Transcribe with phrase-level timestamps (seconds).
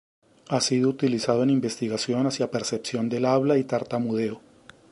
[0.49, 4.41] Ha sido utilizado en investigación hacia percepción del habla y tartamudeo.